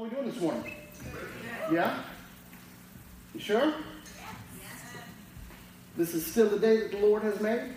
[0.00, 0.72] How are we doing this morning?
[1.70, 2.02] Yeah?
[3.34, 3.74] You sure?
[5.94, 7.74] This is still the day that the Lord has made.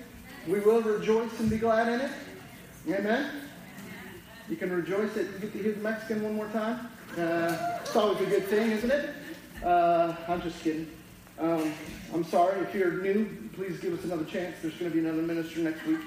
[0.48, 2.12] We will rejoice and be glad in it.
[2.98, 3.30] Amen.
[4.48, 6.88] You can rejoice that you get to hear the Mexican one more time.
[7.18, 9.10] Uh, it's always a good thing, isn't it?
[9.62, 10.90] Uh, I'm just kidding.
[11.40, 11.74] Um,
[12.14, 13.50] I'm sorry if you're new.
[13.52, 14.56] Please give us another chance.
[14.62, 16.00] There's going to be another minister next week.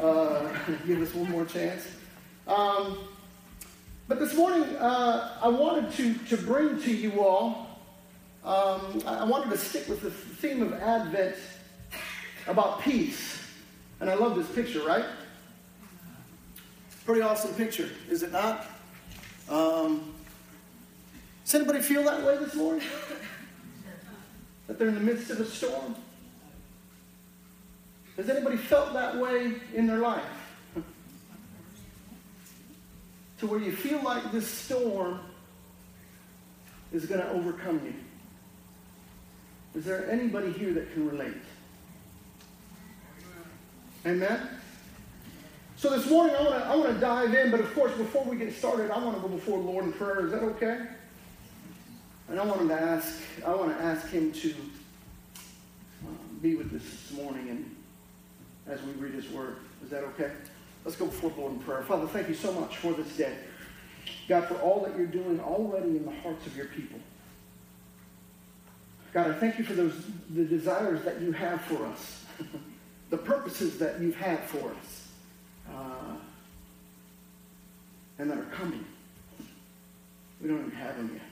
[0.00, 0.48] Uh,
[0.86, 1.86] give us one more chance.
[2.46, 2.96] Um,
[4.08, 7.78] but this morning, uh, I wanted to, to bring to you all,
[8.42, 11.36] um, I wanted to stick with the theme of Advent
[12.46, 13.38] about peace.
[14.00, 15.04] And I love this picture, right?
[17.04, 18.66] Pretty awesome picture, is it not?
[19.48, 20.14] Um,
[21.44, 22.86] does anybody feel that way this morning?
[24.68, 25.96] that they're in the midst of a storm?
[28.16, 30.37] Has anybody felt that way in their life?
[33.38, 35.20] To where you feel like this storm
[36.92, 37.94] is going to overcome you.
[39.78, 41.34] Is there anybody here that can relate?
[44.06, 44.48] Amen?
[45.76, 48.52] So this morning I want to I dive in, but of course before we get
[48.52, 50.26] started, I want to go before the Lord in prayer.
[50.26, 50.80] Is that okay?
[52.28, 54.54] And I want him to ask I want to ask him to
[55.38, 56.08] uh,
[56.42, 57.76] be with us this morning and
[58.66, 59.56] as we read his word.
[59.84, 60.32] Is that okay?
[60.88, 61.82] Let's go before the Lord in prayer.
[61.82, 63.34] Father, thank you so much for this day.
[64.26, 66.98] God, for all that you're doing already in the hearts of your people.
[69.12, 69.92] God, I thank you for those
[70.30, 72.24] the desires that you have for us,
[73.10, 75.08] the purposes that you've had for us,
[75.70, 76.16] uh,
[78.18, 78.86] and that are coming.
[80.40, 81.22] We don't even have them yet,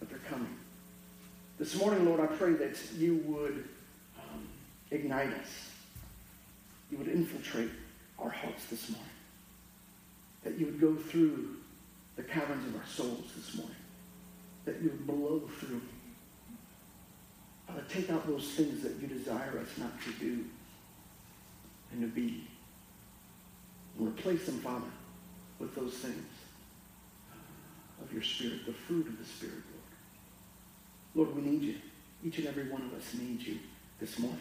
[0.00, 0.56] but they're coming.
[1.58, 3.68] This morning, Lord, I pray that you would
[4.18, 4.48] um,
[4.90, 5.68] ignite us.
[6.90, 7.68] You would infiltrate
[8.22, 9.08] our hearts this morning.
[10.44, 11.56] That you would go through
[12.16, 13.76] the caverns of our souls this morning.
[14.64, 15.82] That you would blow through.
[17.66, 20.44] Father, take out those things that you desire us not to do
[21.92, 22.48] and to be.
[23.98, 24.86] And replace them, Father,
[25.58, 26.26] with those things
[28.02, 29.62] of your Spirit, the fruit of the Spirit,
[31.14, 31.28] Lord.
[31.28, 31.74] Lord, we need you.
[32.24, 33.58] Each and every one of us needs you
[34.00, 34.38] this morning.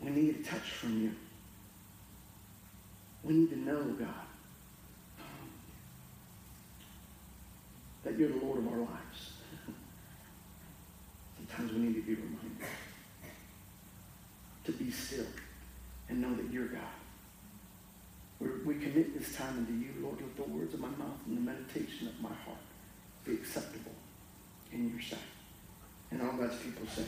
[0.00, 1.14] We need a touch from you.
[3.22, 4.08] We need to know, God,
[8.04, 9.32] that you're the Lord of our lives.
[11.36, 12.66] Sometimes we need to be reminded
[14.64, 15.26] to be still
[16.08, 16.80] and know that you're God.
[18.38, 20.18] We're, we commit this time unto you, Lord.
[20.20, 22.58] Let the words of my mouth and the meditation of my heart
[23.24, 23.92] be acceptable
[24.72, 25.18] in your sight.
[26.10, 27.04] And all God's people say,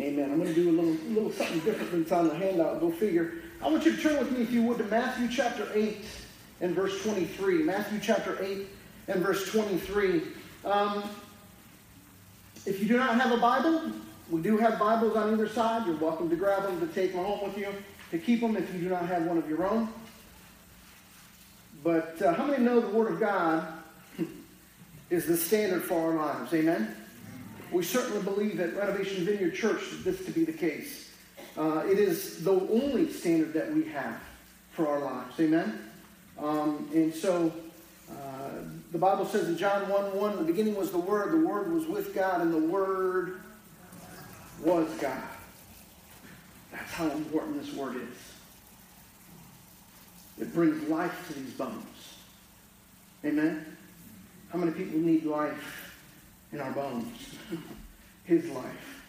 [0.00, 0.30] Amen.
[0.30, 2.80] I'm going to do a little, little something different than it's on the handout.
[2.80, 3.43] Go figure.
[3.62, 6.04] I want you to turn with me, if you would, to Matthew chapter 8
[6.60, 7.62] and verse 23.
[7.62, 8.66] Matthew chapter 8
[9.08, 10.22] and verse 23.
[10.64, 11.02] Um,
[12.66, 13.90] if you do not have a Bible,
[14.30, 15.86] we do have Bibles on either side.
[15.86, 17.68] You're welcome to grab them, to take them home with you,
[18.10, 19.88] to keep them if you do not have one of your own.
[21.82, 23.66] But uh, how many know the Word of God
[25.10, 26.54] is the standard for our lives?
[26.54, 26.94] Amen?
[27.70, 31.03] We certainly believe at Renovation Vineyard Church that this to be the case.
[31.56, 34.20] Uh, it is the only standard that we have
[34.72, 35.38] for our lives.
[35.38, 35.78] Amen?
[36.38, 37.52] Um, and so
[38.10, 38.50] uh,
[38.90, 41.86] the Bible says in John 1 1, the beginning was the Word, the Word was
[41.86, 43.40] with God, and the Word
[44.62, 45.22] was God.
[46.72, 48.18] That's how important this Word is.
[50.40, 51.84] It brings life to these bones.
[53.24, 53.64] Amen?
[54.50, 55.96] How many people need life
[56.52, 57.36] in our bones?
[58.24, 59.02] His life.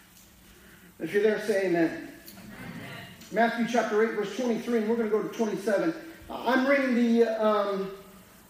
[1.00, 2.14] If you're there, say amen.
[3.35, 5.94] Matthew chapter 8, verse 23, and we're going to go to 27.
[6.29, 7.46] I'm reading the.
[7.46, 7.91] Um,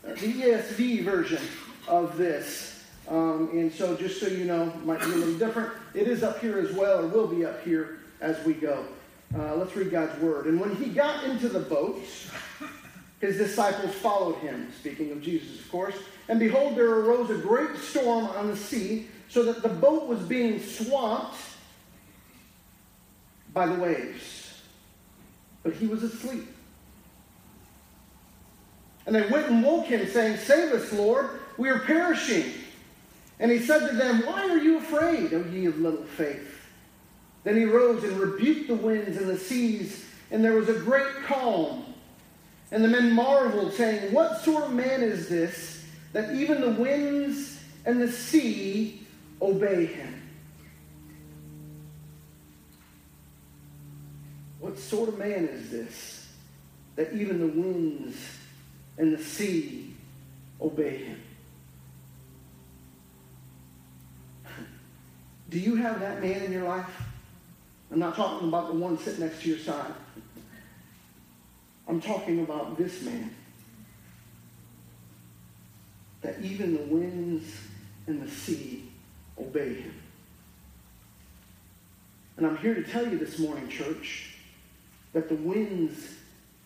[0.06, 1.41] the ESV version
[1.88, 2.84] of this.
[3.07, 5.72] Um, and so, just so you know, it might be a little different.
[5.94, 8.85] It is up here as well, or will be up here as we go.
[9.35, 10.45] Uh, let's read God's word.
[10.45, 12.01] And when he got into the boat,
[13.19, 15.95] his disciples followed him, speaking of Jesus, of course.
[16.29, 20.19] And behold, there arose a great storm on the sea, so that the boat was
[20.19, 21.38] being swamped
[23.54, 24.44] by the waves.
[25.65, 26.47] But he was asleep.
[29.07, 31.27] And they went and woke him, saying, Save us, Lord,
[31.57, 32.53] we are perishing.
[33.39, 36.62] And he said to them, Why are you afraid, O ye of little faith?
[37.44, 41.23] Then he rose and rebuked the winds and the seas, and there was a great
[41.25, 41.83] calm.
[42.71, 45.83] And the men marveled, saying, What sort of man is this,
[46.13, 49.01] that even the winds and the sea
[49.41, 50.25] obey him?
[54.65, 56.27] What sort of man is this
[56.95, 58.17] that even the winds
[58.97, 59.94] and the sea
[60.59, 61.21] obey him?
[65.51, 66.89] Do you have that man in your life?
[67.91, 69.94] I'm not talking about the one sitting next to your side.
[71.88, 73.35] I'm talking about this man.
[76.23, 77.53] That even the winds
[78.07, 78.89] and the sea
[79.39, 79.94] obey him.
[82.38, 84.31] And I'm here to tell you this morning, church,
[85.15, 86.09] that the winds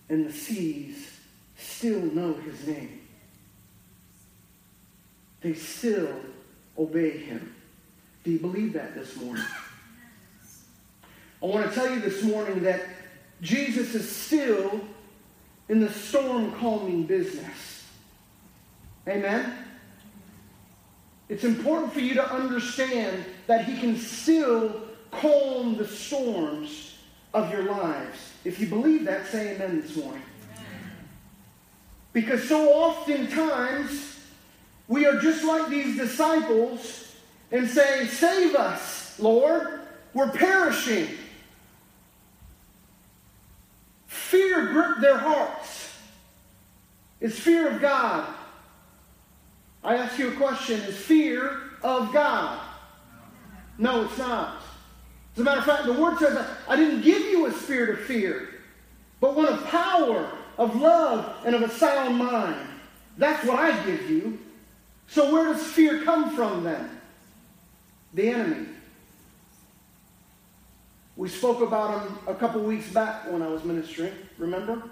[0.10, 1.12] and the seas
[1.56, 3.00] still know his name.
[5.42, 6.10] They still
[6.76, 7.54] obey him.
[8.24, 9.46] Do you believe that this morning?
[11.44, 12.82] I want to tell you this morning that
[13.40, 14.82] Jesus is still
[15.70, 17.86] in the storm calming business.
[19.08, 19.54] Amen?
[21.30, 26.96] It's important for you to understand that He can still calm the storms
[27.32, 28.29] of your lives.
[28.44, 30.24] If you believe that, say amen this morning.
[32.14, 34.20] Because so oftentimes
[34.88, 37.16] we are just like these disciples
[37.52, 39.82] and saying, Save us, Lord.
[40.14, 41.08] We're perishing.
[44.08, 45.96] Fear gripped their hearts.
[47.22, 48.28] It's fear of God.
[49.84, 52.60] I ask you a question is fear of God?
[53.78, 54.59] No, it's not.
[55.40, 58.02] As a matter of fact, the word says, I didn't give you a spirit of
[58.02, 58.56] fear,
[59.22, 62.60] but one of power, of love, and of a sound mind.
[63.18, 64.38] That's what I give you.
[65.08, 66.90] So where does fear come from then?
[68.14, 68.66] The enemy.
[71.16, 74.84] We spoke about him a couple weeks back when I was ministering, remember?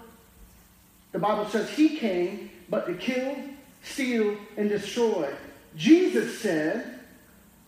[1.12, 3.36] The Bible says he came but to kill,
[3.82, 5.30] steal, and destroy.
[5.76, 7.00] Jesus said,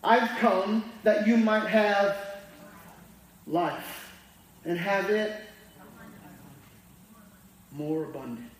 [0.02, 2.29] I've come that you might have
[3.46, 4.12] life
[4.64, 5.40] and have it
[7.72, 8.50] more abundant.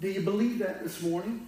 [0.00, 1.46] Do you believe that this morning?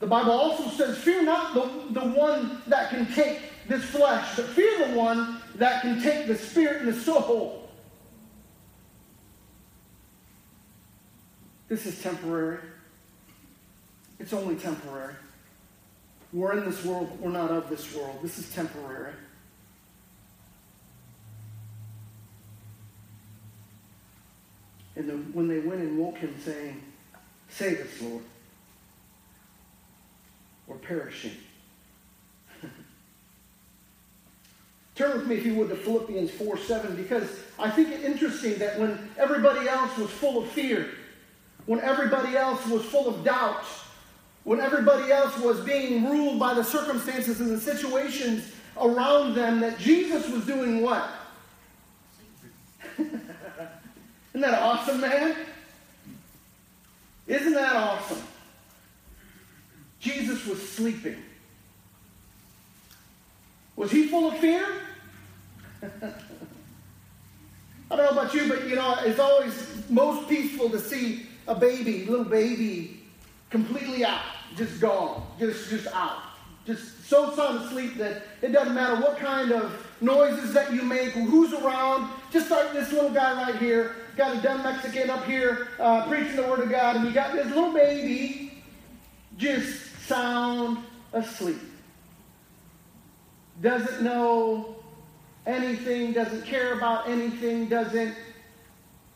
[0.00, 4.46] The Bible also says, Fear not the, the one that can take this flesh, but
[4.46, 7.68] fear the one that can take the spirit and the soul.
[11.68, 12.60] This is temporary.
[14.18, 15.14] It's only temporary.
[16.32, 18.18] We're in this world, but we're not of this world.
[18.22, 19.12] This is temporary.
[24.94, 26.82] And when they went and woke him, saying,
[27.48, 28.22] Save us, Lord
[30.66, 31.32] We're perishing.
[34.94, 37.28] Turn with me, if you would, to Philippians 4 7, because
[37.58, 40.90] I think it interesting that when everybody else was full of fear,
[41.66, 43.64] when everybody else was full of doubt,
[44.44, 48.50] when everybody else was being ruled by the circumstances and the situations
[48.80, 51.08] around them, that Jesus was doing what?
[52.98, 53.22] Isn't
[54.34, 55.36] that awesome, man?
[57.26, 58.22] Isn't that awesome?
[60.00, 61.16] Jesus was sleeping.
[63.76, 64.66] Was he full of fear?
[67.90, 71.54] I don't know about you, but you know, it's always most peaceful to see a
[71.54, 72.97] baby, little baby,
[73.50, 74.22] completely out,
[74.56, 76.18] just gone, just just out,
[76.66, 81.10] just so sound asleep that it doesn't matter what kind of noises that you make,
[81.10, 82.10] who's around.
[82.30, 86.36] Just like this little guy right here, got a dumb Mexican up here uh, preaching
[86.36, 88.62] the word of God, and you got this little baby
[89.36, 90.78] just sound
[91.12, 91.60] asleep.
[93.62, 94.76] Doesn't know
[95.46, 98.14] anything, doesn't care about anything, doesn't.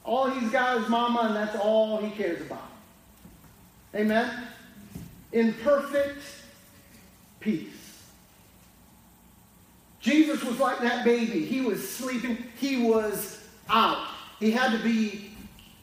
[0.04, 2.71] All he's got is mama, and that's all he cares about.
[3.94, 4.46] Amen?
[5.32, 6.22] In perfect
[7.40, 7.68] peace.
[10.00, 11.44] Jesus was like that baby.
[11.44, 14.08] He was sleeping, he was out.
[14.40, 15.30] He had to be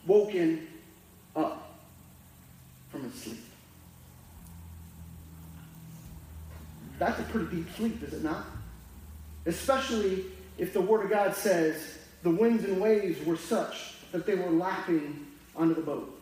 [0.06, 0.68] woken
[1.36, 1.80] up
[2.90, 3.40] from his sleep.
[6.98, 8.46] That's a pretty deep sleep, is it not?
[9.46, 10.26] Especially
[10.58, 14.50] if the Word of God says the winds and waves were such that they were
[14.50, 15.26] lapping
[15.56, 16.19] onto the boat.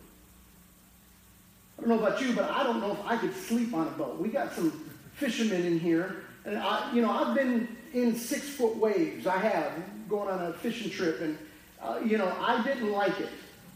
[1.78, 3.92] I don't know about you, but I don't know if I could sleep on a
[3.92, 4.18] boat.
[4.18, 4.72] We got some
[5.14, 9.28] fishermen in here, and I, you know, I've been in six foot waves.
[9.28, 9.72] I have
[10.10, 11.38] going on a fishing trip, and
[11.82, 13.30] uh, you know, I didn't like it.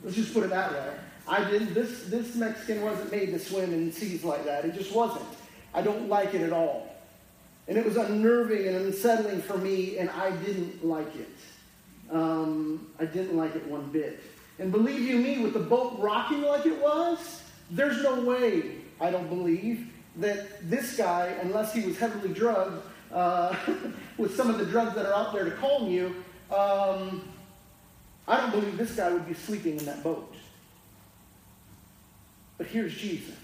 [0.04, 0.94] Let's just put it that way.
[1.28, 1.74] I didn't.
[1.74, 4.66] This this Mexican wasn't made to swim in seas like that.
[4.66, 5.26] It just wasn't.
[5.74, 6.96] I don't like it at all.
[7.68, 11.30] And it was unnerving and unsettling for me, and I didn't like it.
[12.12, 14.22] Um, I didn't like it one bit.
[14.60, 19.10] And believe you me, with the boat rocking like it was, there's no way, I
[19.10, 23.56] don't believe, that this guy, unless he was heavily drugged uh,
[24.18, 26.24] with some of the drugs that are out there to calm you,
[26.54, 27.28] um,
[28.28, 30.36] I don't believe this guy would be sleeping in that boat.
[32.58, 33.36] But here's Jesus.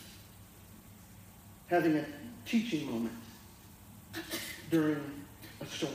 [1.67, 2.05] having a
[2.45, 3.15] teaching moment
[4.69, 5.01] during
[5.61, 5.93] a storm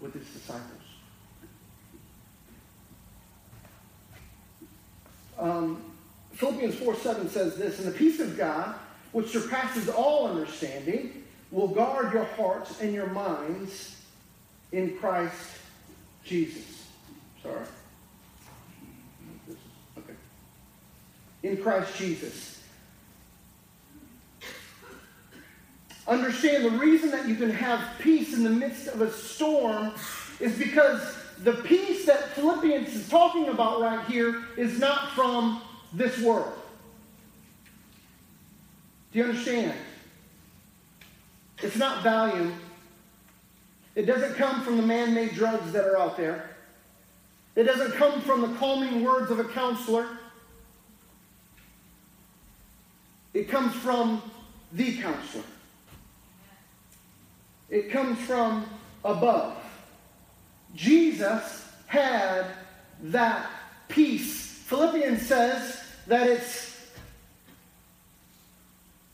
[0.00, 0.62] with his disciples.
[5.38, 5.87] Um,
[6.38, 8.76] Philippians 4 7 says this, And the peace of God,
[9.10, 13.96] which surpasses all understanding, will guard your hearts and your minds
[14.70, 15.34] in Christ
[16.24, 16.86] Jesus.
[17.42, 17.64] Sorry.
[19.98, 20.12] Okay.
[21.42, 22.62] In Christ Jesus.
[26.06, 29.90] Understand the reason that you can have peace in the midst of a storm
[30.38, 36.18] is because the peace that Philippians is talking about right here is not from this
[36.20, 36.52] world.
[39.12, 39.74] Do you understand?
[41.62, 42.54] It's not Valium.
[43.94, 46.50] It doesn't come from the man made drugs that are out there.
[47.56, 50.06] It doesn't come from the calming words of a counselor.
[53.34, 54.22] It comes from
[54.72, 55.44] the counselor.
[57.70, 58.66] It comes from
[59.04, 59.56] above.
[60.74, 62.46] Jesus had
[63.02, 63.50] that
[63.88, 64.62] peace.
[64.66, 65.77] Philippians says
[66.08, 66.68] that it's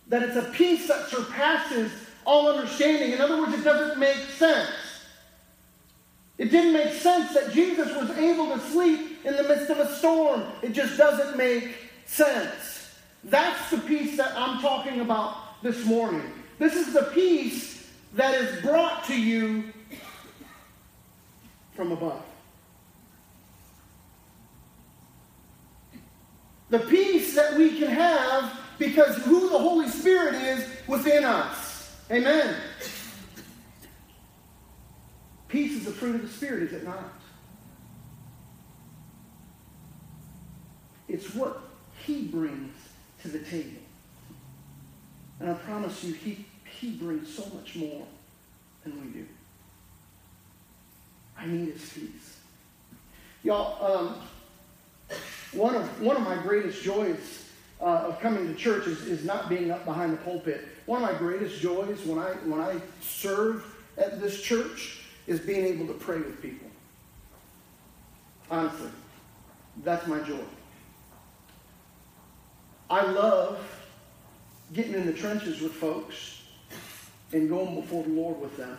[0.09, 1.91] that it's a peace that surpasses
[2.25, 3.13] all understanding.
[3.13, 4.71] In other words, it doesn't make sense.
[6.37, 9.95] It didn't make sense that Jesus was able to sleep in the midst of a
[9.97, 10.45] storm.
[10.63, 11.75] It just doesn't make
[12.07, 12.95] sense.
[13.25, 16.31] That's the peace that I'm talking about this morning.
[16.59, 19.73] This is the peace that is brought to you
[21.75, 22.23] from above.
[26.75, 31.97] The peace that we can have because who the Holy Spirit is within us.
[32.11, 32.53] Amen.
[35.47, 37.13] Peace is the fruit of the Spirit, is it not?
[41.07, 41.61] It's what
[42.05, 42.75] He brings
[43.23, 43.81] to the table.
[45.39, 46.45] And I promise you, He,
[46.81, 48.05] he brings so much more
[48.83, 49.27] than we do.
[51.39, 52.39] I need His peace.
[53.45, 54.17] Y'all, um,
[55.55, 57.45] one, of, one of my greatest joys
[57.81, 60.69] uh, of coming to church is, is not being up behind the pulpit.
[60.87, 63.65] One of my greatest joys when I, when I serve
[63.97, 66.69] at this church is being able to pray with people.
[68.51, 68.91] Honestly,
[69.83, 70.45] that's my joy.
[72.91, 73.59] I love
[74.73, 76.43] getting in the trenches with folks
[77.33, 78.77] and going before the Lord with them.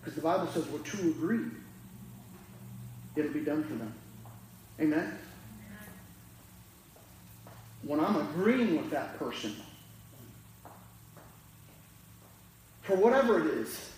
[0.00, 1.46] Because the Bible says we're two agree,
[3.16, 3.92] it'll be done for them.
[4.80, 5.18] Amen?
[7.82, 9.54] When I'm agreeing with that person,
[12.82, 13.90] for whatever it is,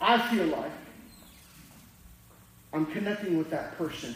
[0.00, 0.70] I feel like
[2.72, 4.14] I'm connecting with that person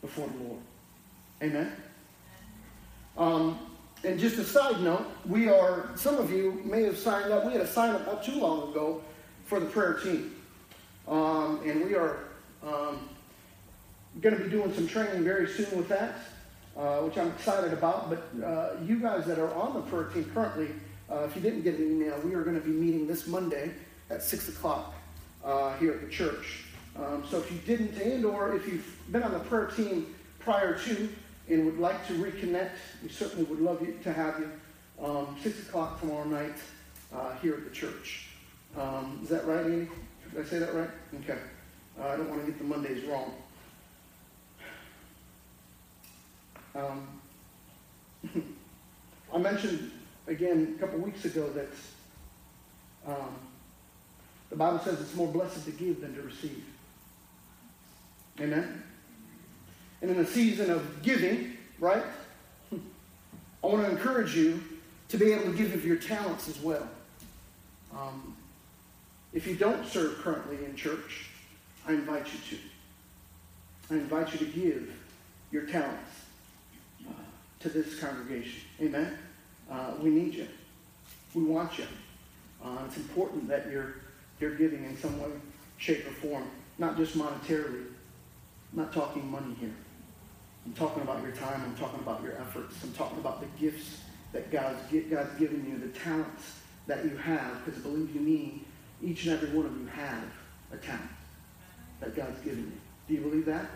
[0.00, 0.60] before the Lord.
[1.42, 1.72] Amen?
[3.16, 3.58] Um,
[4.04, 7.44] and just a side note, we are, some of you may have signed up.
[7.44, 9.02] We had a sign up not too long ago
[9.44, 10.36] for the prayer team.
[11.06, 12.20] Um, and we are
[12.62, 13.08] um,
[14.20, 16.16] going to be doing some training very soon with that,
[16.76, 18.10] uh, which I'm excited about.
[18.10, 20.70] But uh, you guys that are on the prayer team currently,
[21.10, 23.72] uh, if you didn't get an email, we are going to be meeting this Monday
[24.10, 24.94] at 6 o'clock
[25.44, 26.64] uh, here at the church.
[26.96, 30.78] Um, so if you didn't, and or if you've been on the prayer team prior
[30.78, 31.08] to
[31.48, 32.70] and would like to reconnect,
[33.02, 34.50] we certainly would love you, to have you.
[35.02, 36.56] Um, 6 o'clock tomorrow night
[37.14, 38.28] uh, here at the church.
[38.76, 39.88] Um, is that right, Andy?
[40.34, 40.90] Did I say that right?
[41.22, 41.38] Okay.
[41.98, 43.32] Uh, I don't want to get the Mondays wrong.
[46.74, 47.06] Um,
[49.34, 49.92] I mentioned
[50.26, 51.68] again a couple weeks ago that
[53.06, 53.34] um,
[54.50, 56.64] the Bible says it's more blessed to give than to receive.
[58.40, 58.82] Amen?
[60.00, 62.04] And in a season of giving, right,
[62.72, 62.76] I
[63.66, 64.62] want to encourage you
[65.08, 66.88] to be able to give of your talents as well.
[67.92, 68.36] Um,
[69.32, 71.30] if you don't serve currently in church,
[71.86, 73.94] I invite you to.
[73.94, 74.92] I invite you to give
[75.50, 76.17] your talents
[77.60, 78.60] to this congregation.
[78.80, 79.18] Amen?
[79.70, 80.48] Uh, we need you.
[81.34, 81.86] We want you.
[82.64, 83.96] Uh, it's important that you're,
[84.40, 85.30] you're giving in some way,
[85.76, 87.86] shape, or form, not just monetarily.
[88.72, 89.74] I'm not talking money here.
[90.66, 91.62] I'm talking about your time.
[91.64, 92.82] I'm talking about your efforts.
[92.82, 94.78] I'm talking about the gifts that God's,
[95.10, 97.64] God's given you, the talents that you have.
[97.64, 98.64] Because believe you me,
[99.02, 100.24] each and every one of you have
[100.72, 101.02] a talent
[102.00, 102.72] that God's given you.
[103.08, 103.66] Do you believe that?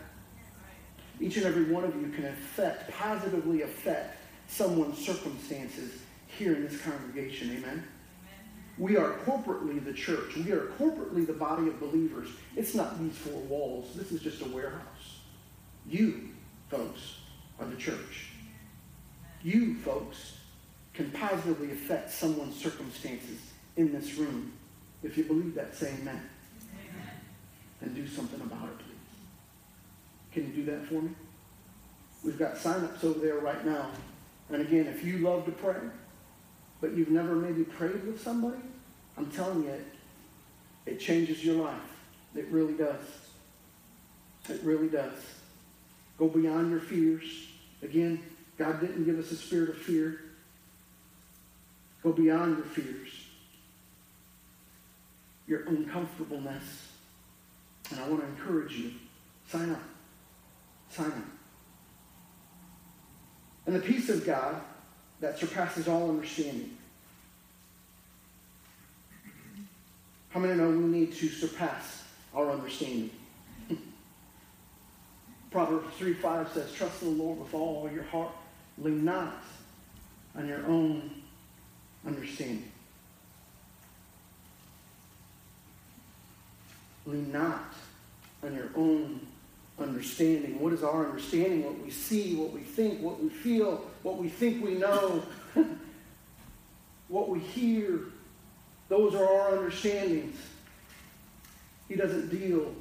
[1.23, 6.81] Each and every one of you can affect, positively affect someone's circumstances here in this
[6.83, 7.51] congregation.
[7.51, 7.63] Amen?
[7.63, 7.85] Amen?
[8.77, 10.37] We are corporately the church.
[10.37, 12.29] We are corporately the body of believers.
[12.57, 13.95] It's not these four walls.
[13.95, 15.21] This is just a warehouse.
[15.87, 16.31] You,
[16.69, 17.19] folks,
[17.61, 18.31] are the church.
[19.45, 20.39] you, folks,
[20.93, 23.39] can positively affect someone's circumstances
[23.77, 24.53] in this room.
[25.05, 26.21] If you believe that, say amen.
[26.75, 27.11] amen.
[27.81, 28.92] And do something about it.
[30.33, 31.11] Can you do that for me?
[32.25, 33.91] We've got sign-ups over there right now.
[34.51, 35.77] And again, if you love to pray,
[36.81, 38.61] but you've never maybe prayed with somebody,
[39.17, 39.87] I'm telling you, it,
[40.87, 41.81] it changes your life.
[42.35, 43.03] It really does.
[44.49, 45.19] It really does.
[46.19, 47.25] Go beyond your fears.
[47.83, 48.23] Again,
[48.59, 50.21] God didn't give us a spirit of fear.
[52.03, 53.11] Go beyond your fears,
[55.47, 56.89] your uncomfortableness.
[57.91, 58.93] And I want to encourage you
[59.49, 59.83] sign up.
[60.99, 61.13] Up.
[63.67, 64.61] And the peace of God
[65.21, 66.77] that surpasses all understanding.
[70.29, 72.03] How many know we need to surpass
[72.35, 73.11] our understanding?
[75.51, 78.33] Proverbs 3 5 says, Trust in the Lord with all your heart.
[78.79, 79.43] Lean not
[80.37, 81.11] on your own
[82.07, 82.71] understanding.
[87.07, 87.73] Lean not
[88.43, 89.21] on your own
[89.83, 90.59] understanding.
[90.61, 91.65] What is our understanding?
[91.65, 95.23] What we see, what we think, what we feel, what we think we know,
[97.09, 98.01] what we hear.
[98.89, 100.37] Those are our understandings.
[101.89, 102.75] He doesn't deal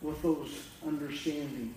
[0.00, 1.74] with those understandings.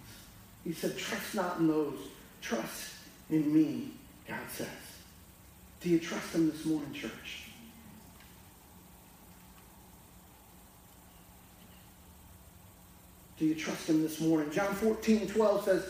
[0.64, 1.98] He said, Trust not in those.
[2.42, 2.94] Trust
[3.30, 3.92] in me,
[4.28, 4.68] God says.
[5.80, 7.41] Do you trust him this morning, church?
[13.42, 14.52] Do you trust him this morning?
[14.52, 15.84] John 14, 12 says,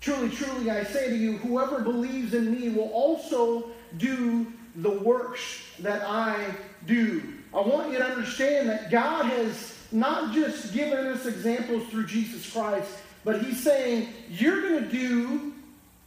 [0.00, 5.62] Truly, truly, I say to you, whoever believes in me will also do the works
[5.80, 6.54] that I
[6.86, 7.24] do.
[7.52, 12.52] I want you to understand that God has not just given us examples through Jesus
[12.52, 12.88] Christ,
[13.24, 15.54] but He's saying, You're going to do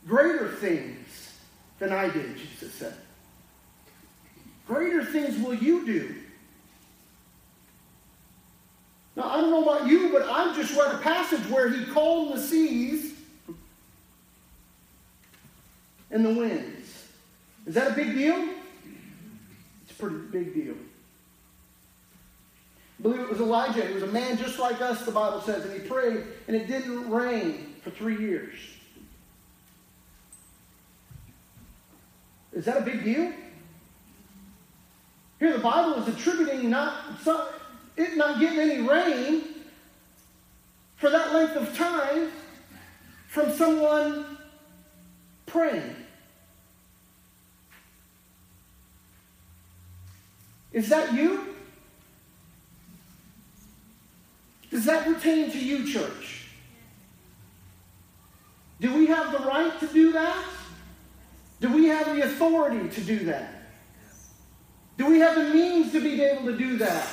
[0.08, 1.34] greater things
[1.80, 2.96] than I did, Jesus said.
[4.66, 6.16] Greater things will you do.
[9.20, 12.34] Now, I don't know about you, but I've just read a passage where he calmed
[12.34, 13.16] the seas
[16.10, 17.08] and the winds.
[17.68, 18.48] Is that a big deal?
[19.84, 20.76] It's a pretty big deal.
[22.98, 23.86] I believe it was Elijah.
[23.86, 26.68] He was a man just like us, the Bible says, and he prayed, and it
[26.68, 28.58] didn't rain for three years.
[32.54, 33.34] Is that a big deal?
[35.40, 37.20] Here, the Bible is attributing not
[38.00, 39.44] it not getting any rain
[40.96, 42.32] for that length of time
[43.28, 44.38] from someone
[45.46, 45.96] praying.
[50.72, 51.56] Is that you?
[54.72, 56.48] Does that pertain to you, church?
[58.80, 60.46] Do we have the right to do that?
[61.60, 63.54] Do we have the authority to do that?
[64.98, 67.08] Do we have the means to be able to do that?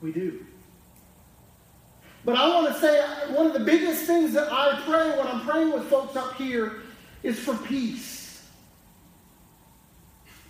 [0.00, 0.44] We do.
[2.24, 3.00] But I want to say
[3.32, 6.82] one of the biggest things that I pray when I'm praying with folks up here
[7.22, 8.46] is for peace.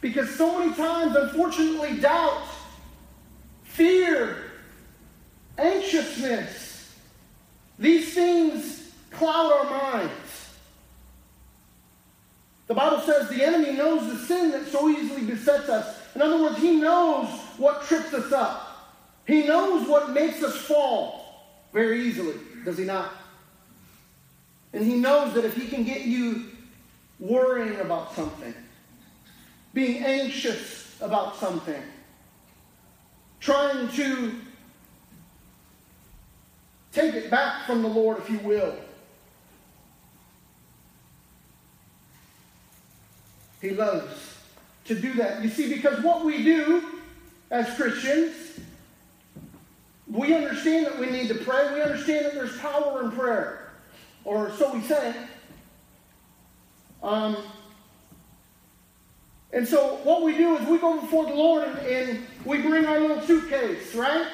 [0.01, 2.43] Because so many times, unfortunately, doubt,
[3.65, 4.37] fear,
[5.57, 6.95] anxiousness,
[7.79, 10.13] these things cloud our minds.
[12.67, 15.97] The Bible says the enemy knows the sin that so easily besets us.
[16.15, 18.68] In other words, he knows what trips us up.
[19.29, 23.13] He knows what makes us fall very easily, does he not?
[24.73, 26.47] And he knows that if he can get you
[27.21, 28.55] worrying about something,
[29.75, 31.83] being anxious about something,
[33.39, 34.33] trying to
[36.93, 38.75] take it back from the Lord, if you will.
[43.61, 44.39] He loves
[44.87, 45.43] to do that.
[45.43, 46.83] You see, because what we do
[47.51, 48.59] as Christians
[50.11, 51.73] we understand that we need to pray.
[51.75, 53.73] We understand that there's power in prayer.
[54.25, 55.15] Or so we say.
[57.03, 57.37] Um,
[59.53, 62.87] and so what we do is we go before the Lord and, and we bring
[62.87, 64.27] our little suitcase, right?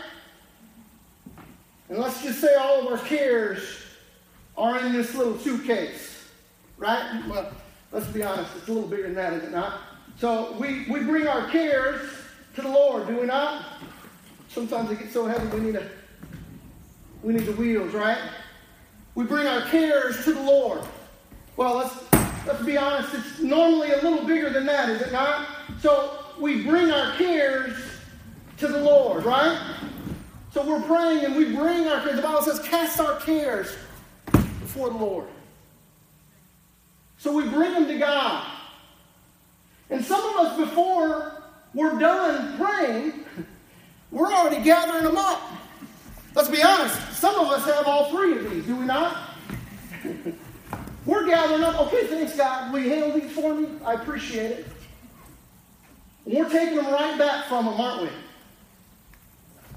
[1.89, 3.63] And let's just say all of our cares
[4.57, 6.29] are in this little suitcase,
[6.79, 7.23] right?
[7.29, 7.53] Well,
[7.93, 9.81] let's be honest, it's a little bigger than that, is it not?
[10.19, 12.09] So we, we bring our cares
[12.55, 13.67] to the Lord, do we not?
[14.55, 15.89] Sometimes it gets so heavy we need a
[17.25, 18.19] we need the wheels, right?
[19.17, 20.81] We bring our cares to the Lord.
[21.57, 21.95] Well, let's
[22.47, 25.49] let's be honest, it's normally a little bigger than that, is it not?
[25.81, 27.77] So we bring our cares
[28.59, 29.61] to the Lord, right?
[30.53, 32.15] So we're praying and we bring our cares.
[32.15, 33.75] The Bible says, cast our cares
[34.61, 35.27] before the Lord.
[37.19, 38.47] So we bring them to God.
[39.91, 41.43] And some of us, before
[41.75, 43.24] we're done praying,
[44.15, 45.43] we're already gathering them up.
[46.35, 49.31] Let's be honest, some of us have all three of these, do we not?
[51.05, 52.73] we're gathering up, okay, thanks God.
[52.73, 53.69] Will you handle these for me?
[53.85, 54.67] I appreciate it.
[56.25, 58.09] We're taking them right back from them, aren't we?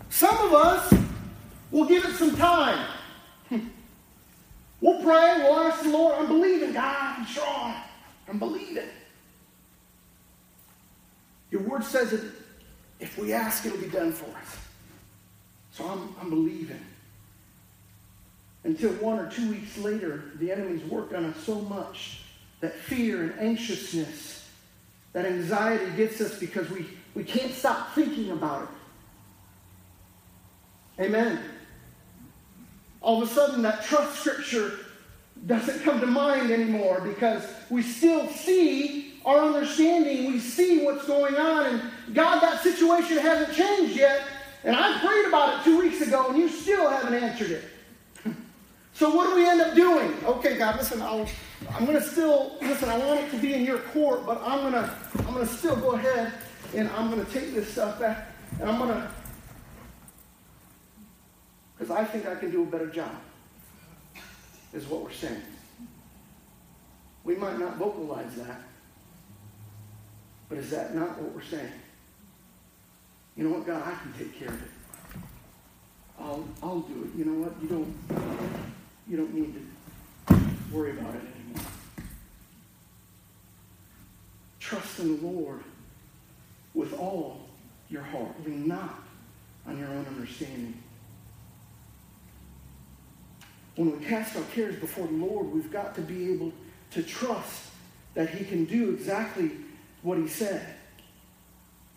[0.09, 0.93] Some of us
[1.71, 2.87] will give it some time.
[4.79, 7.73] We'll pray, we'll ask the Lord, I'm believing, God, I'm strong.
[8.29, 8.87] I'm believing.
[11.49, 12.21] Your word says that
[12.99, 14.57] if we ask, it'll be done for us.
[15.71, 16.83] So I'm, I'm believing.
[18.63, 22.21] Until one or two weeks later, the enemy's worked on us so much
[22.59, 24.49] that fear and anxiousness,
[25.13, 31.03] that anxiety gets us because we, we can't stop thinking about it.
[31.03, 31.39] Amen.
[33.01, 34.79] All of a sudden, that trust scripture
[35.45, 40.31] doesn't come to mind anymore because we still see our understanding.
[40.31, 41.65] We see what's going on.
[41.65, 41.81] And
[42.15, 44.21] God, that situation hasn't changed yet.
[44.63, 47.63] And I prayed about it two weeks ago, and you still haven't answered it.
[48.93, 50.13] so what do we end up doing?
[50.23, 51.27] Okay, God, listen, I'll,
[51.73, 52.89] I'm going to still listen.
[52.89, 55.53] I want it to be in your court, but I'm going to I'm going to
[55.53, 56.33] still go ahead
[56.73, 59.09] and I'm going to take this stuff back, and I'm going to
[61.77, 63.11] because I think I can do a better job.
[64.73, 65.41] Is what we're saying.
[67.23, 68.61] We might not vocalize that,
[70.49, 71.71] but is that not what we're saying?
[73.35, 74.69] You know what, God, I can take care of it.
[76.19, 77.17] I'll, I'll do it.
[77.17, 77.53] You know what?
[77.61, 77.95] You don't,
[79.07, 80.35] you don't need to
[80.71, 81.71] worry about it anymore.
[84.59, 85.61] Trust in the Lord
[86.73, 87.41] with all
[87.89, 88.31] your heart.
[88.45, 89.01] Lean not
[89.67, 90.81] on your own understanding.
[93.75, 96.51] When we cast our cares before the Lord, we've got to be able
[96.91, 97.67] to trust
[98.15, 99.51] that He can do exactly
[100.01, 100.75] what He said.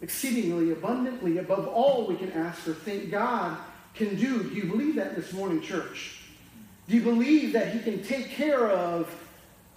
[0.03, 3.59] Exceedingly abundantly above all we can ask or think God
[3.95, 4.43] can do.
[4.43, 6.23] Do you believe that this morning, church?
[6.89, 9.15] Do you believe that He can take care of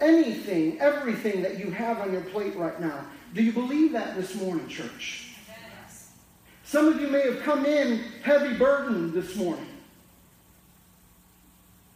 [0.00, 3.04] anything, everything that you have on your plate right now?
[3.34, 5.34] Do you believe that this morning, church?
[6.64, 9.66] Some of you may have come in heavy burdened this morning.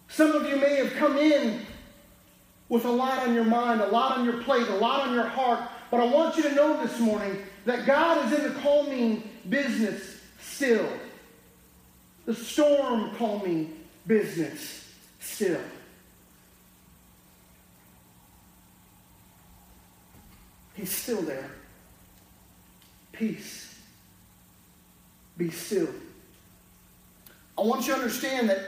[0.09, 1.61] Some of you may have come in
[2.69, 5.27] with a lot on your mind, a lot on your plate, a lot on your
[5.27, 5.61] heart.
[5.91, 10.21] But I want you to know this morning that God is in the calming business
[10.39, 10.89] still.
[12.27, 13.75] The storm calming
[14.07, 15.61] business still.
[20.75, 21.51] He's still there.
[23.13, 23.75] Peace.
[25.37, 25.89] Be still.
[27.57, 28.61] I want you to understand that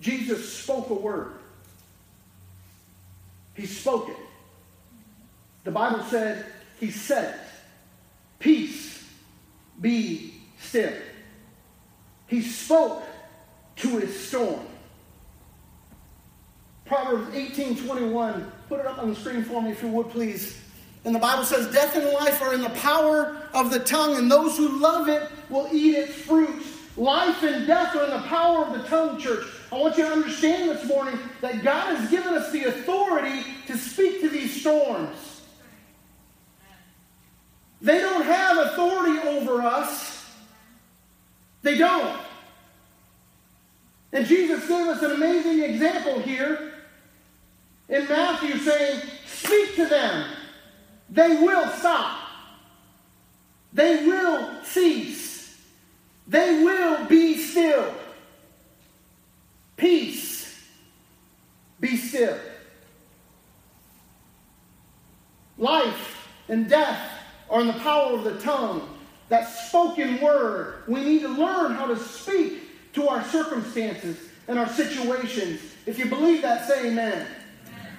[0.00, 1.32] Jesus spoke a word.
[3.54, 4.16] He spoke it.
[5.64, 6.46] The Bible said,
[6.78, 7.40] He said.
[8.38, 9.02] Peace,
[9.80, 10.92] be still.
[12.26, 13.02] He spoke
[13.76, 14.66] to his storm.
[16.84, 18.52] Proverbs 18 21.
[18.68, 20.60] Put it up on the screen for me, if you would, please.
[21.04, 24.30] And the Bible says, Death and life are in the power of the tongue, and
[24.30, 26.78] those who love it will eat its fruits.
[26.96, 29.44] Life and death are in the power of the tongue, church.
[29.72, 33.76] I want you to understand this morning that God has given us the authority to
[33.76, 35.33] speak to these storms.
[37.84, 40.26] They don't have authority over us.
[41.60, 42.18] They don't.
[44.10, 46.72] And Jesus gave us an amazing example here
[47.90, 50.30] in Matthew saying, Speak to them.
[51.10, 52.20] They will stop.
[53.74, 55.54] They will cease.
[56.26, 57.94] They will be still.
[59.76, 60.58] Peace.
[61.80, 62.38] Be still.
[65.58, 67.13] Life and death
[67.54, 68.86] are in the power of the tongue.
[69.28, 70.82] That spoken word.
[70.86, 75.60] We need to learn how to speak to our circumstances and our situations.
[75.86, 77.26] If you believe that, say amen.
[77.66, 77.96] amen.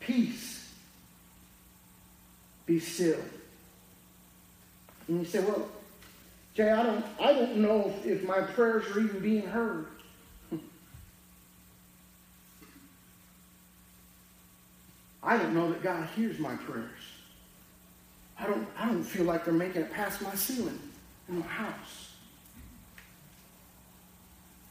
[0.00, 0.72] Peace.
[2.66, 3.18] Be still.
[5.08, 5.66] And you say, well,
[6.54, 9.86] Jay, I don't, I don't know if, if my prayers are even being heard.
[15.24, 17.00] I don't know that God hears my prayers.
[18.38, 20.78] I don't, I don't feel like they're making it past my ceiling
[21.28, 22.12] in my house.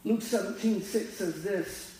[0.05, 1.97] Luke 17, 6 says this.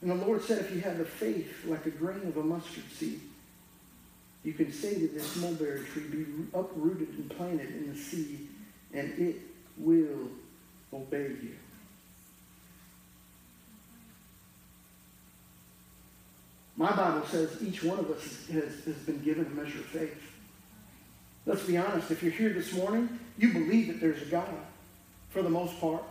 [0.00, 2.84] And the Lord said, if you have the faith like a grain of a mustard
[2.96, 3.20] seed,
[4.44, 8.48] you can say to this mulberry tree, be uprooted and planted in the sea,
[8.92, 9.36] and it
[9.76, 10.30] will
[10.92, 11.56] obey you.
[16.76, 20.22] My Bible says each one of us has, has been given a measure of faith.
[21.46, 24.48] Let's be honest, if you're here this morning, you believe that there's a God
[25.30, 26.02] for the most part.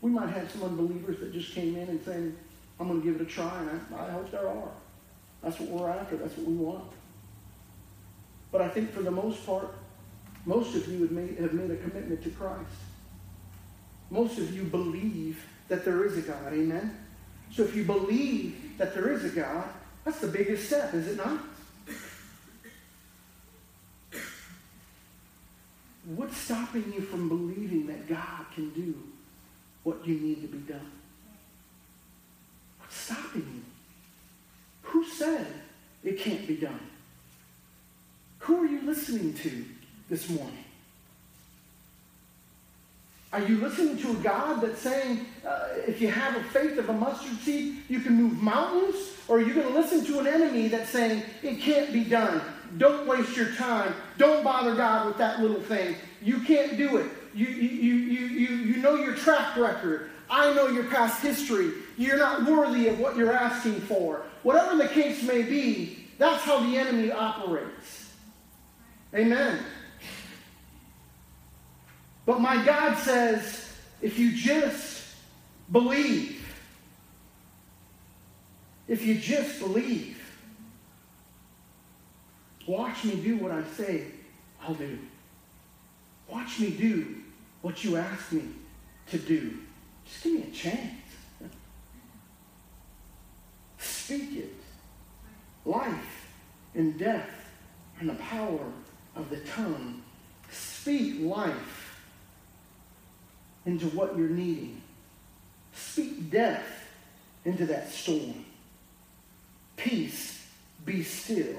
[0.00, 2.36] We might have some unbelievers that just came in and saying,
[2.78, 4.68] I'm going to give it a try, and I, I hope there are.
[5.42, 6.16] That's what we're after.
[6.16, 6.90] That's what we want.
[8.52, 9.74] But I think for the most part,
[10.46, 12.70] most of you have made, have made a commitment to Christ.
[14.10, 16.52] Most of you believe that there is a God.
[16.52, 16.96] Amen?
[17.50, 19.68] So if you believe that there is a God,
[20.04, 21.40] that's the biggest step, is it not?
[26.04, 28.94] What's stopping you from believing that God can do
[29.84, 30.90] what you need to be done?
[32.78, 33.62] What's stopping you?
[34.82, 35.46] Who said
[36.02, 36.80] it can't be done?
[38.40, 39.64] Who are you listening to
[40.10, 40.64] this morning?
[43.34, 46.88] Are you listening to a God that's saying, uh, if you have a faith of
[46.88, 48.94] a mustard seed, you can move mountains?
[49.26, 52.40] Or are you going to listen to an enemy that's saying, it can't be done?
[52.78, 53.92] Don't waste your time.
[54.18, 55.96] Don't bother God with that little thing.
[56.22, 57.10] You can't do it.
[57.34, 60.10] You, you, you, you, you know your track record.
[60.30, 61.72] I know your past history.
[61.96, 64.22] You're not worthy of what you're asking for.
[64.44, 68.12] Whatever the case may be, that's how the enemy operates.
[69.12, 69.58] Amen.
[72.26, 73.68] But my God says,
[74.00, 75.14] if you just
[75.70, 76.40] believe,
[78.88, 80.20] if you just believe,
[82.66, 84.06] watch me do what I say
[84.62, 84.98] I'll do.
[86.28, 87.16] Watch me do
[87.60, 88.42] what you ask me
[89.10, 89.58] to do.
[90.06, 90.92] Just give me a chance.
[93.78, 94.54] Speak it.
[95.66, 96.28] Life
[96.74, 97.30] and death
[98.00, 98.72] and the power
[99.16, 100.02] of the tongue.
[100.50, 101.83] Speak life
[103.66, 104.80] into what you're needing.
[105.72, 106.66] Speak death
[107.44, 108.44] into that storm.
[109.76, 110.46] Peace,
[110.84, 111.56] be still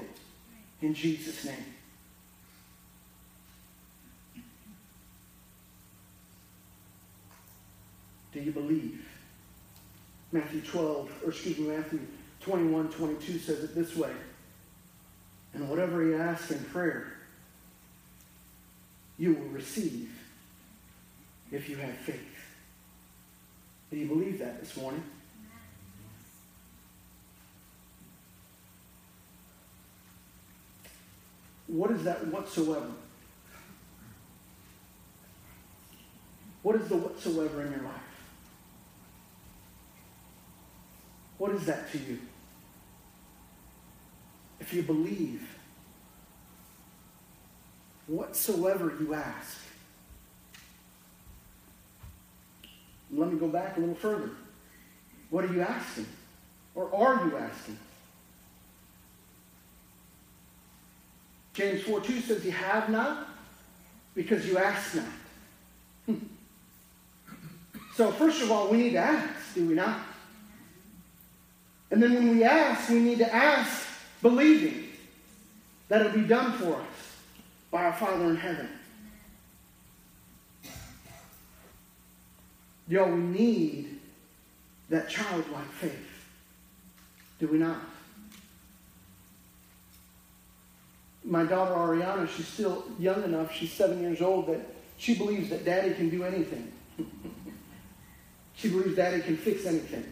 [0.82, 1.74] in Jesus' name.
[8.32, 9.06] Do you believe?
[10.32, 12.00] Matthew 12, or excuse me, Matthew
[12.40, 14.12] 21, 22 says it this way.
[15.54, 17.14] And whatever you ask in prayer,
[19.18, 20.10] you will receive
[21.56, 22.20] if you have faith.
[23.90, 25.02] Do you believe that this morning?
[31.66, 32.90] What is that whatsoever?
[36.62, 37.92] What is the whatsoever in your life?
[41.38, 42.18] What is that to you?
[44.60, 45.48] If you believe,
[48.06, 49.65] whatsoever you ask,
[53.12, 54.30] Let me go back a little further.
[55.30, 56.06] What are you asking?
[56.74, 57.78] Or are you asking?
[61.54, 63.28] James 4 2 says, You have not
[64.14, 66.16] because you ask not.
[67.96, 69.98] So, first of all, we need to ask, do we not?
[71.90, 73.88] And then when we ask, we need to ask
[74.20, 74.84] believing
[75.88, 77.16] that it'll be done for us
[77.70, 78.68] by our Father in heaven.
[82.88, 83.98] Y'all, we need
[84.88, 86.24] that childlike faith.
[87.38, 87.78] Do we not?
[91.24, 94.60] My daughter Ariana, she's still young enough, she's seven years old, that
[94.96, 96.72] she believes that daddy can do anything.
[98.54, 100.04] she believes daddy can fix anything.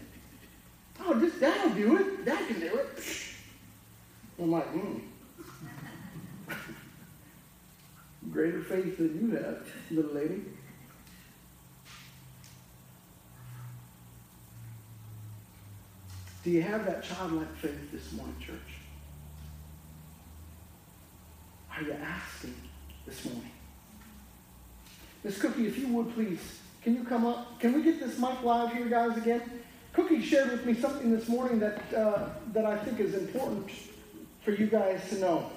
[1.01, 2.25] Oh, just dad'll do it.
[2.25, 2.89] Dad can do it.
[4.41, 4.99] I'm like, hmm.
[8.33, 10.43] Greater faith than you have, little lady.
[16.45, 18.59] Do you have that childlike faith this morning, church?
[21.75, 22.55] Are you asking
[23.07, 23.51] this morning?
[25.25, 27.59] Miss Cookie, if you would please, can you come up?
[27.61, 29.41] Can we get this mic live here, guys, again?
[29.95, 33.71] Cookie shared with me something this morning that, uh, that I think is important
[34.45, 35.51] for you guys to know.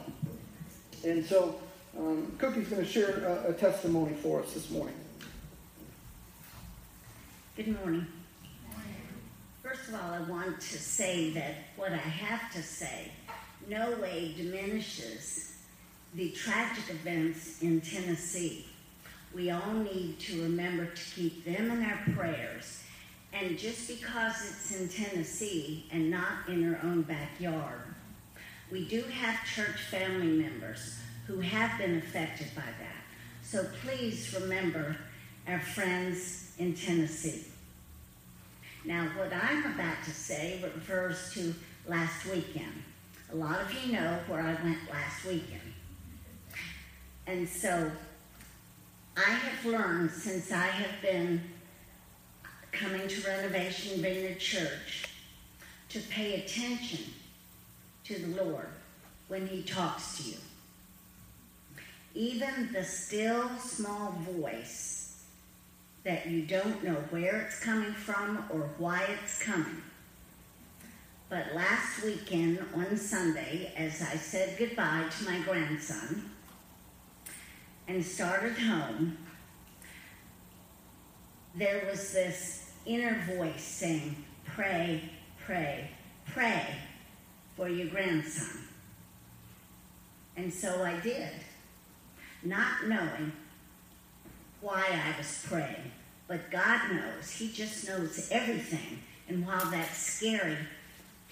[1.04, 1.60] And so,
[2.00, 4.96] um, Cookie's going to share a, a testimony for us this morning.
[7.58, 8.08] Good morning.
[9.68, 13.12] First of all, I want to say that what I have to say
[13.68, 15.58] no way diminishes
[16.14, 18.66] the tragic events in Tennessee.
[19.36, 22.82] We all need to remember to keep them in our prayers.
[23.34, 27.94] And just because it's in Tennessee and not in our own backyard,
[28.72, 33.04] we do have church family members who have been affected by that.
[33.44, 34.96] So please remember
[35.46, 37.44] our friends in Tennessee.
[38.88, 41.54] Now, what I'm about to say refers to
[41.90, 42.72] last weekend.
[43.34, 45.74] A lot of you know where I went last weekend.
[47.28, 47.92] And so
[49.18, 51.42] I have learned since I have been
[52.72, 55.04] coming to Renovation Vineyard Church
[55.90, 57.12] to pay attention
[58.06, 58.70] to the Lord
[59.28, 60.38] when He talks to you.
[62.16, 64.97] Even the still small voice
[66.08, 69.82] that you don't know where it's coming from or why it's coming.
[71.28, 76.32] But last weekend on Sunday, as I said goodbye to my grandson
[77.90, 79.18] and started home,
[81.56, 84.16] there was this inner voice saying,
[84.46, 85.10] Pray,
[85.46, 85.90] pray,
[86.26, 86.68] pray
[87.58, 88.62] for your grandson.
[90.38, 91.34] And so I did,
[92.44, 93.34] not knowing
[94.68, 95.92] why I was praying.
[96.28, 99.00] But God knows, He just knows everything.
[99.30, 100.58] And while that's scary,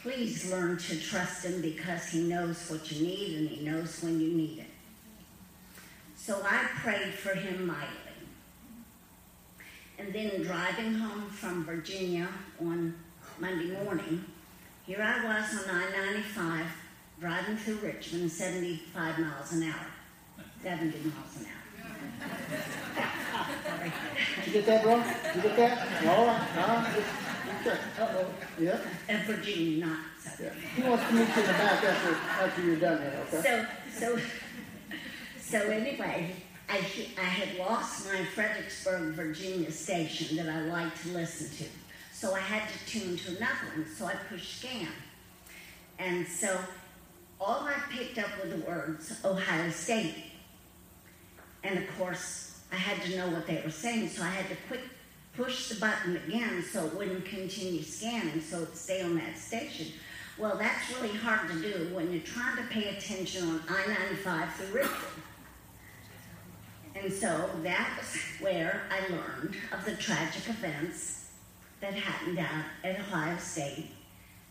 [0.01, 4.21] please learn to trust Him because He knows what you need and He knows when
[4.21, 4.71] you need it.
[6.15, 7.89] So I prayed for him mightily.
[9.99, 12.27] And then driving home from Virginia
[12.59, 12.95] on
[13.39, 14.25] Monday morning,
[14.87, 16.65] here I was on I 95
[17.19, 19.87] driving through Richmond 75 miles an hour,
[20.63, 21.64] 70 miles an hour.
[24.35, 24.97] Did you get that, bro?
[24.97, 26.05] You get that?
[26.05, 26.95] Uh,
[27.61, 27.77] okay.
[27.99, 28.27] Uh-oh.
[28.59, 28.79] Yeah.
[29.09, 29.97] Uh, Virginia, not
[30.39, 30.49] Yeah.
[30.75, 33.65] He wants to meet you in the back after, after you're done here, okay?
[33.91, 34.21] So, so,
[35.39, 36.35] so anyway,
[36.69, 36.77] I,
[37.17, 41.71] I had lost my Fredericksburg, Virginia station that I like to listen to.
[42.11, 43.85] So I had to tune to another one.
[43.95, 44.87] So I pushed scan.
[45.99, 46.57] And so
[47.39, 50.15] all I picked up were the words Ohio State.
[51.65, 54.55] And of course, I had to know what they were saying, so I had to
[54.67, 54.81] quick
[55.35, 59.87] push the button again so it wouldn't continue scanning, so it'd stay on that station.
[60.37, 64.53] Well, that's really hard to do when you're trying to pay attention on I 95
[64.53, 65.23] through Richmond.
[66.95, 71.31] And so that was where I learned of the tragic events
[71.81, 73.87] that happened out at Ohio State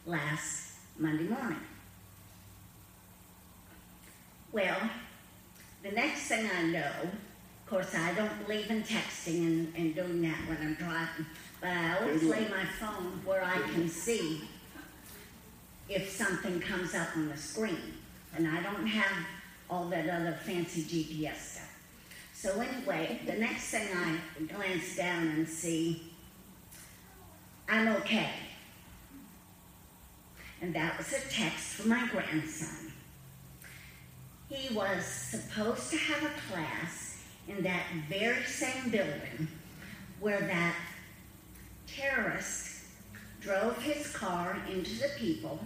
[0.05, 1.61] last Monday morning.
[4.53, 4.77] Well,
[5.85, 10.23] the next thing I know, of course, I don't believe in texting and, and doing
[10.23, 11.27] that when I'm driving,
[11.61, 14.49] but I always lay my phone where I can see
[15.91, 17.95] if something comes up on the screen.
[18.35, 19.27] And I don't have
[19.69, 21.79] all that other fancy GPS stuff.
[22.33, 24.19] So anyway, the next thing I
[24.53, 26.13] glance down and see,
[27.69, 28.31] I'm okay.
[30.63, 32.84] And that was a text from my grandson.
[34.55, 39.49] He was supposed to have a class in that very same building
[40.21, 40.77] where that
[41.89, 42.85] terrorist
[43.41, 45.59] drove his car into the people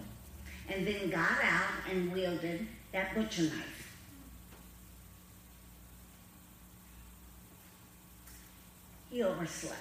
[0.67, 3.95] and then got out and wielded that butcher knife.
[9.11, 9.77] He overslept.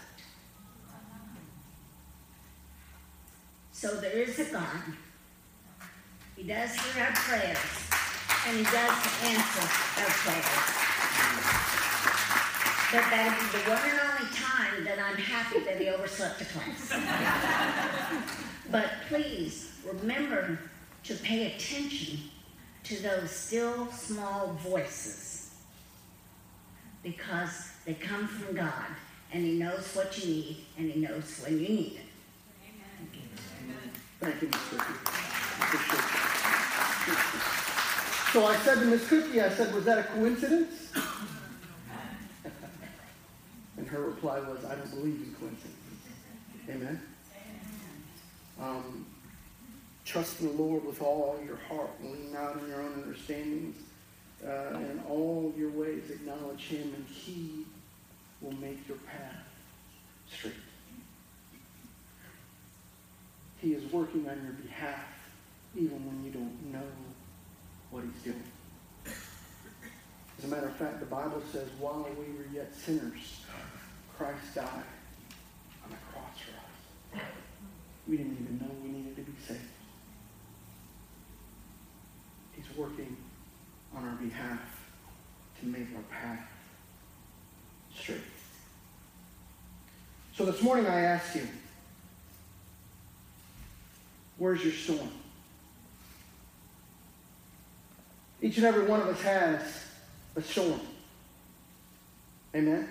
[3.73, 4.83] So there is a God.
[6.37, 7.59] He does hear our prayers,
[8.47, 9.69] and He does answer
[10.07, 10.43] okay.
[12.91, 16.45] But that'll be the one and only time that I'm happy that He overslept the
[16.47, 16.93] class.
[18.71, 20.59] but please remember
[21.05, 22.19] to pay attention
[22.85, 25.51] to those still small voices
[27.03, 28.87] because they come from God
[29.33, 32.07] and He knows what you need, and He knows when you need it.
[33.63, 33.91] Amen.
[34.21, 34.95] Thank you, Miss Cookie.
[38.33, 40.93] So I said to Miss Cookie, I said, was that a coincidence?
[43.79, 45.75] and her reply was, I don't believe in coincidences.
[46.69, 47.01] Amen.
[48.61, 49.07] Um,
[50.05, 53.77] trust in the Lord with all your heart lean not on your own understandings.
[54.47, 57.65] Uh, in all your ways acknowledge him and he
[58.43, 59.43] will make your path
[60.31, 60.53] straight.
[63.61, 65.07] He is working on your behalf
[65.75, 67.08] even when you don't know
[67.91, 68.43] what he's doing.
[69.07, 73.41] As a matter of fact, the Bible says, while we were yet sinners,
[74.17, 74.65] Christ died
[75.85, 77.23] on the cross for us.
[78.07, 79.61] We didn't even know we needed to be saved.
[82.53, 83.17] He's working
[83.97, 84.61] on our behalf
[85.61, 86.47] to make our path
[87.97, 88.21] straight.
[90.37, 91.49] So this morning I ask you,
[94.37, 95.11] where's your storm?
[98.49, 99.61] Each and every one of us has
[100.35, 100.81] a storm.
[102.55, 102.89] Amen?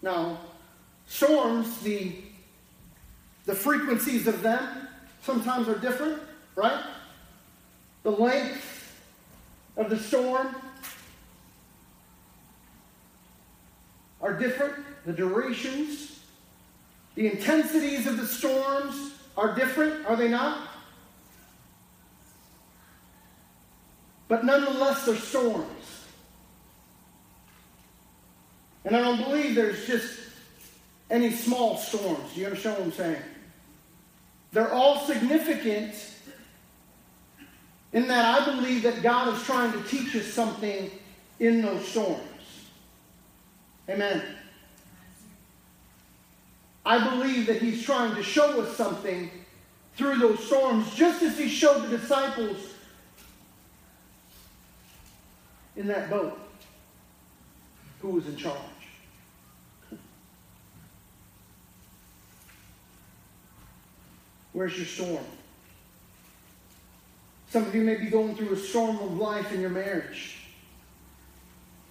[0.00, 0.38] Now,
[1.06, 2.14] storms, the,
[3.44, 4.88] the frequencies of them
[5.20, 6.18] sometimes are different.
[6.56, 6.82] right?
[8.04, 8.96] The length
[9.76, 10.56] of the storm
[14.22, 16.20] are different, the durations,
[17.16, 20.68] the intensities of the storms are different, are they not?
[24.28, 25.68] But nonetheless, they're storms.
[28.84, 30.18] And I don't believe there's just
[31.10, 32.36] any small storms.
[32.36, 33.22] You understand what I'm saying?
[34.52, 35.94] They're all significant
[37.92, 40.90] in that I believe that God is trying to teach us something
[41.38, 42.20] in those storms.
[43.88, 44.22] Amen.
[46.84, 49.30] I believe that He's trying to show us something
[49.96, 52.73] through those storms, just as He showed the disciples
[55.76, 56.38] in that boat
[58.00, 58.58] who was in charge.
[64.52, 65.24] Where's your storm?
[67.50, 70.38] Some of you may be going through a storm of life in your marriage.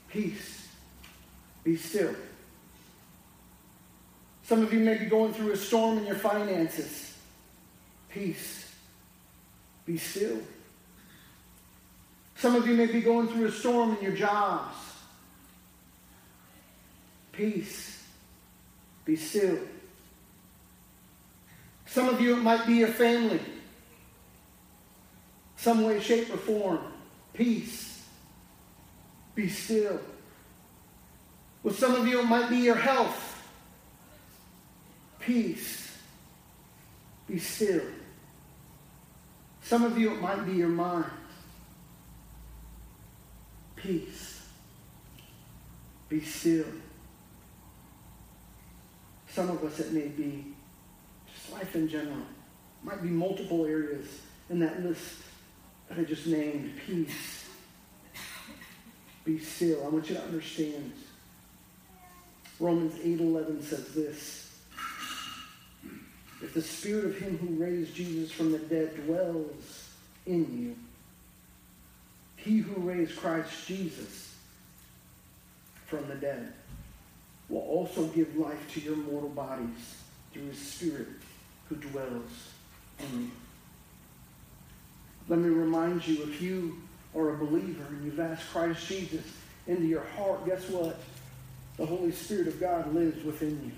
[0.10, 0.68] Peace.
[1.64, 2.16] Be still.
[4.44, 7.18] Some of you may be going through a storm in your finances.
[8.10, 8.72] Peace.
[9.86, 10.40] Be still.
[12.36, 14.76] Some of you may be going through a storm in your jobs.
[17.32, 18.04] Peace.
[19.06, 19.60] Be still.
[21.86, 23.40] Some of you, it might be your family.
[25.58, 26.80] Some way, shape, or form.
[27.34, 28.04] Peace.
[29.36, 30.00] Be still.
[31.64, 33.42] With some of you, it might be your health.
[35.20, 35.98] Peace.
[37.28, 37.82] Be still.
[39.62, 41.06] Some of you, it might be your mind.
[43.84, 44.48] Peace.
[46.08, 46.66] Be still.
[49.28, 50.46] Some of us, it may be
[51.34, 52.26] just life in general.
[52.82, 55.16] Might be multiple areas in that list
[55.90, 56.80] that I just named.
[56.86, 57.46] Peace.
[59.26, 59.86] Be still.
[59.86, 60.94] I want you to understand
[62.60, 64.60] Romans 8:11 says this.
[66.42, 69.90] If the spirit of him who raised Jesus from the dead dwells
[70.26, 70.76] in you,
[72.44, 74.34] he who raised Christ Jesus
[75.86, 76.54] from the dead
[77.50, 79.96] will also give life to your mortal bodies
[80.32, 81.08] through his spirit
[81.70, 82.50] who dwells
[83.00, 83.32] in you.
[85.30, 86.82] Let me remind you, if you
[87.16, 89.26] are a believer and you've asked Christ Jesus
[89.68, 91.00] into your heart, guess what?
[91.78, 93.72] the Holy Spirit of God lives within you.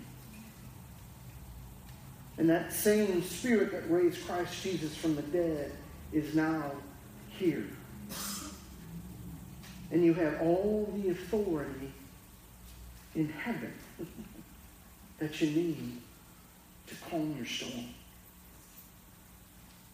[2.37, 5.71] And that same Spirit that raised Christ Jesus from the dead
[6.11, 6.71] is now
[7.29, 7.67] here.
[9.91, 11.91] And you have all the authority
[13.13, 13.73] in heaven
[15.19, 16.01] that you need
[16.87, 17.85] to calm your storm.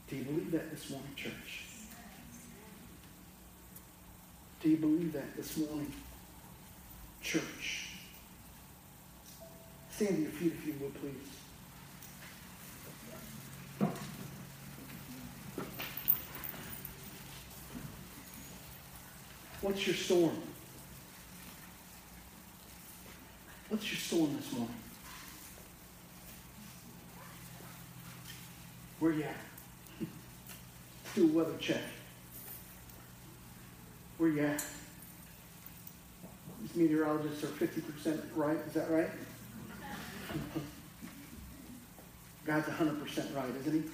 [0.10, 1.66] Do you believe that this morning, church?
[4.62, 5.92] Do you believe that this morning,
[7.22, 7.89] church?
[9.89, 11.41] Stand to your feet if you would, please.
[19.62, 20.36] What's your storm?
[23.70, 24.74] What's your storm this morning?
[28.99, 29.36] Where you at?
[31.16, 31.82] Do a weather check.
[34.18, 34.66] Where you at?
[36.62, 38.57] These meteorologists are 50% right.
[38.68, 39.09] Is that right?
[42.45, 43.89] God's 100% right, isn't he?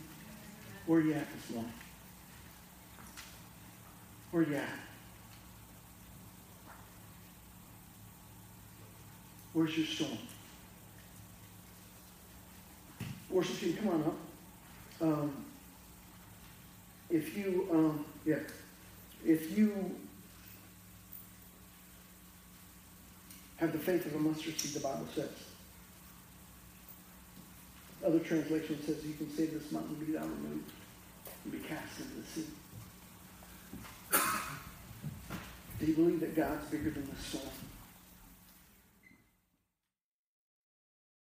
[0.85, 1.73] Where you at this morning?
[4.31, 4.86] Where you at?
[9.57, 10.19] Where's your storm?
[13.31, 14.15] Worship team, come on up.
[15.01, 15.45] Um,
[17.09, 18.37] if you, um, yeah,
[19.25, 19.95] if you
[23.55, 25.31] have the faith of a mustard seed, the Bible says,
[28.05, 30.71] other translation says you can say this mountain be thou removed
[31.45, 32.45] and be cast into the sea.
[35.79, 37.66] Do you believe that God's bigger than the storm?